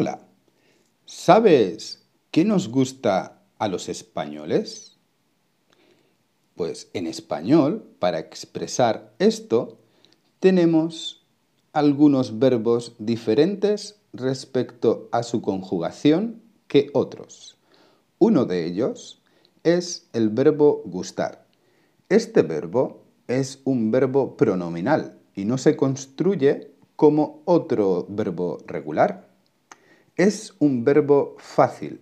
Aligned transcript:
Hola, 0.00 0.20
¿sabes 1.06 2.06
qué 2.30 2.44
nos 2.44 2.68
gusta 2.68 3.42
a 3.58 3.66
los 3.66 3.88
españoles? 3.88 4.96
Pues 6.54 6.88
en 6.92 7.08
español, 7.08 7.96
para 7.98 8.20
expresar 8.20 9.12
esto, 9.18 9.80
tenemos 10.38 11.26
algunos 11.72 12.38
verbos 12.38 12.94
diferentes 13.00 14.00
respecto 14.12 15.08
a 15.10 15.24
su 15.24 15.42
conjugación 15.42 16.42
que 16.68 16.90
otros. 16.92 17.58
Uno 18.20 18.44
de 18.44 18.66
ellos 18.66 19.20
es 19.64 20.08
el 20.12 20.28
verbo 20.28 20.80
gustar. 20.84 21.44
Este 22.08 22.42
verbo 22.42 23.02
es 23.26 23.62
un 23.64 23.90
verbo 23.90 24.36
pronominal 24.36 25.18
y 25.34 25.44
no 25.44 25.58
se 25.58 25.76
construye 25.76 26.70
como 26.94 27.42
otro 27.46 28.06
verbo 28.08 28.58
regular. 28.64 29.26
Es 30.18 30.56
un 30.58 30.84
verbo 30.84 31.36
fácil, 31.38 32.00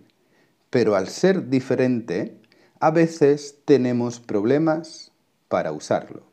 pero 0.71 0.95
al 0.95 1.07
ser 1.07 1.49
diferente, 1.49 2.41
a 2.79 2.89
veces 2.89 3.59
tenemos 3.63 4.19
problemas 4.19 5.11
para 5.47 5.71
usarlo. 5.71 6.23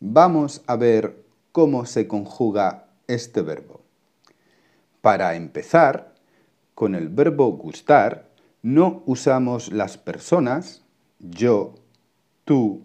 Vamos 0.00 0.62
a 0.66 0.74
ver 0.76 1.22
cómo 1.52 1.84
se 1.84 2.08
conjuga 2.08 2.88
este 3.08 3.42
verbo. 3.42 3.82
Para 5.02 5.34
empezar, 5.34 6.14
con 6.74 6.94
el 6.94 7.10
verbo 7.10 7.52
gustar, 7.52 8.30
no 8.62 9.02
usamos 9.04 9.70
las 9.72 9.98
personas 9.98 10.82
yo, 11.18 11.74
tú, 12.46 12.84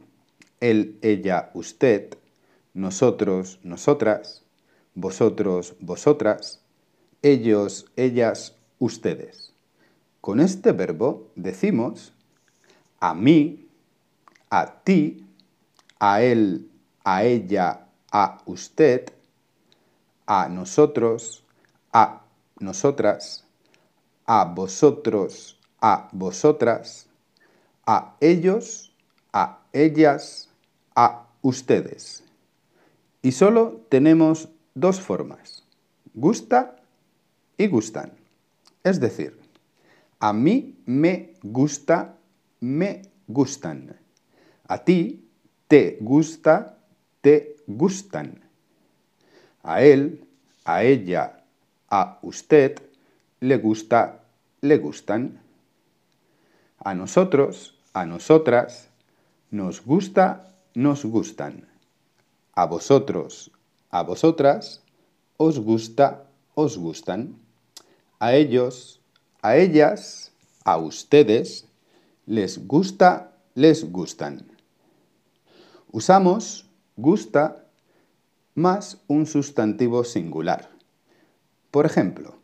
él, 0.60 1.00
ella, 1.02 1.50
usted, 1.54 2.18
nosotros, 2.74 3.62
nosotras, 3.64 4.44
vosotros, 4.96 5.76
vosotras, 5.80 6.62
ellos, 7.22 7.86
ellas, 7.96 8.56
ustedes. 8.80 9.54
Con 10.22 10.40
este 10.40 10.72
verbo 10.72 11.32
decimos 11.36 12.14
a 13.00 13.14
mí, 13.14 13.68
a 14.50 14.84
ti, 14.84 15.26
a 16.00 16.22
él, 16.22 16.70
a 17.04 17.24
ella, 17.24 17.88
a 18.12 18.42
usted, 18.46 19.12
a 20.26 20.50
nosotros, 20.50 21.44
a 21.94 22.22
nosotras, 22.60 23.46
a 24.26 24.46
vosotros, 24.46 25.58
a 25.80 26.10
vosotras, 26.12 27.08
a 27.86 28.16
ellos, 28.20 28.94
a 29.34 29.60
ellas, 29.74 30.50
a 30.96 31.28
ustedes. 31.42 32.24
Y 33.22 33.32
solo 33.32 33.82
tenemos 33.90 34.50
dos 34.74 35.00
formas, 35.00 35.64
gusta 36.14 36.81
y 37.58 37.68
gustan. 37.68 38.14
Es 38.84 39.00
decir, 39.00 39.40
a 40.20 40.34
mí 40.34 40.76
me 40.86 41.34
gusta, 41.44 42.18
me 42.60 43.02
gustan. 43.28 43.98
A 44.68 44.84
ti 44.84 45.28
te 45.68 45.98
gusta, 46.00 46.78
te 47.22 47.56
gustan. 47.68 48.42
A 49.64 49.82
él, 49.82 50.26
a 50.66 50.84
ella, 50.84 51.44
a 51.90 52.20
usted 52.22 52.82
le 53.40 53.58
gusta, 53.58 54.24
le 54.62 54.78
gustan. 54.78 55.42
A 56.78 56.94
nosotros, 56.94 57.78
a 57.94 58.06
nosotras, 58.06 58.90
nos 59.50 59.84
gusta, 59.86 60.56
nos 60.74 61.06
gustan. 61.06 61.68
A 62.54 62.66
vosotros, 62.66 63.52
a 63.90 64.04
vosotras, 64.04 64.82
os 65.38 65.60
gusta, 65.60 66.31
os 66.56 66.78
gustan. 66.78 67.36
A 68.20 68.34
ellos, 68.36 69.02
a 69.42 69.58
ellas, 69.58 70.32
a 70.64 70.78
ustedes, 70.78 71.68
les 72.26 72.68
gusta, 72.68 73.34
les 73.56 73.92
gustan. 73.92 74.46
Usamos 75.92 76.70
gusta 76.96 77.66
más 78.56 79.02
un 79.08 79.26
sustantivo 79.26 80.04
singular. 80.04 80.70
Por 81.72 81.86
ejemplo, 81.86 82.36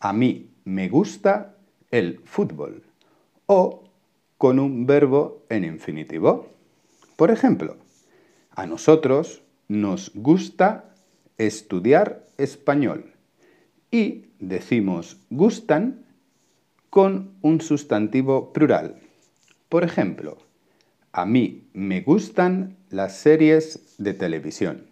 a 0.00 0.12
mí 0.12 0.50
me 0.64 0.88
gusta 0.88 1.56
el 1.90 2.20
fútbol 2.24 2.84
o 3.46 3.84
con 4.36 4.58
un 4.58 4.86
verbo 4.86 5.42
en 5.48 5.64
infinitivo. 5.64 6.46
Por 7.16 7.30
ejemplo, 7.30 7.76
a 8.50 8.66
nosotros 8.66 9.42
nos 9.66 10.12
gusta 10.14 10.94
estudiar 11.38 12.26
español 12.36 13.12
y 13.90 14.26
decimos 14.38 15.18
gustan 15.30 16.04
con 16.90 17.30
un 17.42 17.60
sustantivo 17.60 18.52
plural. 18.52 18.96
Por 19.68 19.84
ejemplo, 19.84 20.38
a 21.12 21.24
mí 21.24 21.68
me 21.72 22.02
gustan 22.02 22.76
las 22.90 23.16
series 23.16 23.94
de 23.98 24.14
televisión. 24.14 24.86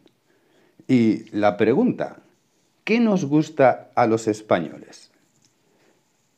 Y 0.89 1.29
la 1.37 1.57
pregunta, 1.57 2.23
¿qué 2.85 3.01
nos 3.01 3.25
gusta 3.25 3.91
a 3.95 4.07
los 4.07 4.29
españoles? 4.29 5.11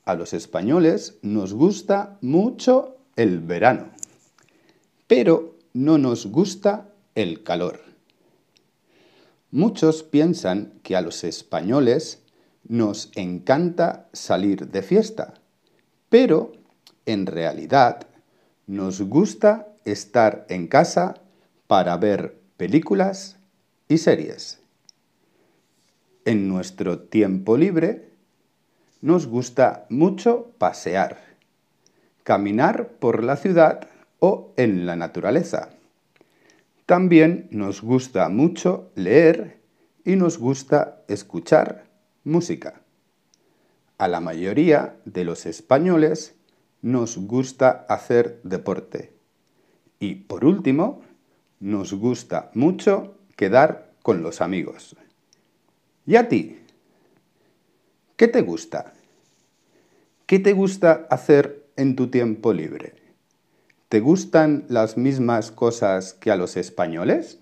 A 0.04 0.14
los 0.14 0.32
españoles 0.32 1.19
nos 1.22 1.52
gusta 1.52 2.16
mucho 2.22 2.96
el 3.16 3.40
verano, 3.40 3.90
pero 5.06 5.54
no 5.75 5.98
nos 5.98 6.26
gusta 6.26 6.88
el 7.14 7.42
calor. 7.42 7.88
Muchos 9.50 10.03
piensan 10.03 10.78
que 10.82 10.94
a 10.94 11.00
los 11.00 11.25
españoles 11.25 12.22
nos 12.64 13.10
encanta 13.14 14.09
salir 14.12 14.69
de 14.69 14.82
fiesta, 14.82 15.34
pero 16.10 16.53
en 17.06 17.25
realidad 17.25 18.06
nos 18.66 19.00
gusta 19.00 19.69
estar 19.87 20.44
en 20.50 20.69
casa 20.69 21.14
para 21.66 21.97
ver 21.97 22.38
películas 22.58 23.38
y 23.88 23.97
series. 23.97 24.60
En 26.26 26.47
nuestro 26.47 26.98
tiempo 26.98 27.56
libre 27.56 28.12
nos 29.00 29.26
gusta 29.26 29.87
mucho 29.88 30.53
pasear, 30.58 31.16
caminar 32.22 32.88
por 32.98 33.25
la 33.25 33.37
ciudad 33.37 33.88
o 34.19 34.53
en 34.58 34.84
la 34.84 34.94
naturaleza. 34.94 35.70
También 36.88 37.49
nos 37.50 37.82
gusta 37.82 38.31
mucho 38.31 38.93
leer 38.94 39.60
y 40.06 40.16
nos 40.16 40.38
gusta 40.38 41.04
escuchar 41.06 41.84
música. 42.25 42.81
A 43.99 44.09
la 44.09 44.21
mayoría 44.21 44.97
de 45.04 45.25
los 45.25 45.44
españoles 45.44 46.34
nos 46.81 47.19
gusta 47.19 47.84
hacer 47.91 48.41
deporte. 48.43 49.12
Y 50.00 50.15
por 50.15 50.47
último, 50.47 51.03
nos 51.60 51.93
gusta 51.93 52.50
mucho 52.54 53.19
quedar 53.37 53.93
con 54.03 54.22
los 54.22 54.41
amigos. 54.41 54.97
¿Y 56.06 56.16
a 56.16 56.26
ti? 56.26 56.59
¿Qué 58.16 58.28
te 58.28 58.41
gusta? 58.41 58.94
¿Qué 60.25 60.38
te 60.38 60.55
gusta 60.55 61.06
hacer 61.10 61.66
en 61.76 61.97
tu 61.97 62.06
tiempo 62.06 62.55
libre? 62.55 62.97
¿Te 63.88 64.00
gustan 64.00 64.66
las 64.69 64.99
mismas 64.99 65.50
cosas 65.50 66.12
que 66.12 66.31
a 66.31 66.37
los 66.37 66.59
españoles? 66.59 67.38